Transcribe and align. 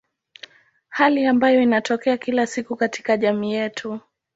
Hali 0.89 1.25
ambayo 1.25 1.61
inatokea 1.61 2.17
kila 2.17 2.47
siku 2.47 2.75
katika 2.75 3.17
jamii 3.17 3.51
yetu. 3.53 3.99